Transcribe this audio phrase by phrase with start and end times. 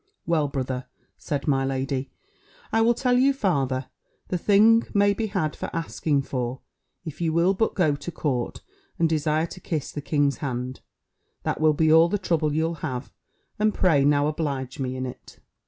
[0.25, 2.09] "Well, brother," said my lady,
[2.73, 3.85] "I will tell you farther,
[4.29, 6.61] the thing may be had for asking for;
[7.05, 8.61] if you will but go to court,
[8.97, 10.81] and desire to kiss the king's hand,
[11.43, 13.13] that will be all the trouble you'll have:
[13.59, 15.37] and pray now oblige me in it."